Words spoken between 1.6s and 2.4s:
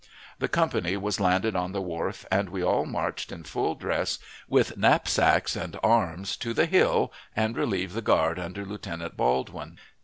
the wharf,